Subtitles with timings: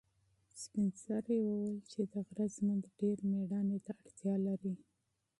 [0.61, 4.73] سپین سرې وویل چې د غره ژوند ډېر مېړانې ته اړتیا لري.